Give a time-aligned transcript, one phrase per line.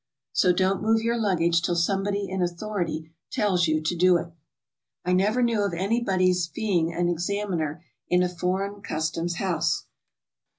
[0.33, 4.31] So don't move your luggage till somebody in authority tells you to do it.
[5.05, 8.49] I never knew of anybody's feeing an examiner in a SOMEWHAT FINANCIAL.
[8.49, 9.85] 193 foreign customs house.